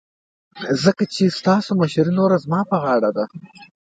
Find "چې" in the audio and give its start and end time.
1.13-1.23